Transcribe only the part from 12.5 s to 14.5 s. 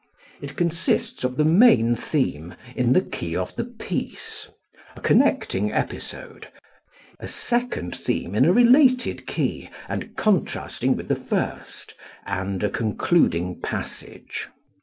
a concluding passage.